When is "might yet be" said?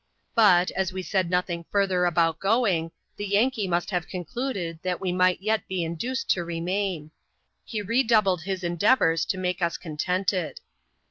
5.11-5.83